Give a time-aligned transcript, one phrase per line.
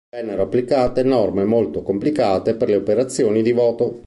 [0.09, 3.99] Vennero applicate norme molto complicate per le operazioni di voto.